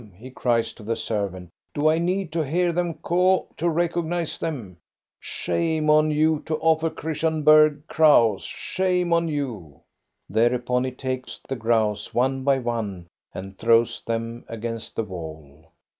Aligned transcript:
he 0.17 0.31
cries 0.31 0.73
to 0.73 0.81
the 0.81 0.95
servant." 0.95 1.47
Do 1.75 1.87
I 1.87 1.99
need 1.99 2.31
to 2.31 2.41
hear 2.43 2.71
them 2.73 2.95
caw 2.95 3.45
to 3.57 3.65
recog 3.65 4.07
nize 4.07 4.39
them? 4.39 4.77
Shame 5.19 5.91
on 5.91 6.09
you, 6.09 6.39
to 6.47 6.55
offer 6.57 6.89
Christian 6.89 7.43
Bergh 7.43 7.85
crows! 7.85 8.43
Shame 8.43 9.13
on 9.13 9.27
you!" 9.27 9.81
Thereupon 10.27 10.85
he 10.85 10.91
takes 10.91 11.39
the 11.47 11.55
grouse, 11.55 12.15
one 12.15 12.43
by 12.43 12.57
one, 12.57 13.05
and 13.31 13.55
throws 13.59 14.01
them 14.03 14.43
against 14.47 14.95
the 14.95 15.03
wall. 15.03 15.67